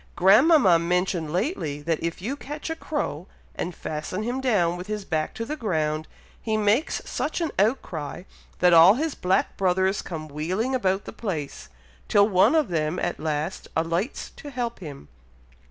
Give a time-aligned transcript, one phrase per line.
[0.15, 5.05] Grandmama mentioned lately, that, if you catch a crow, and fasten him down with his
[5.05, 6.07] back to the ground,
[6.41, 8.23] he makes such an outcry,
[8.57, 11.69] that all his black brothers come wheeling about the place,
[12.07, 15.07] till one of them at last alights to help him.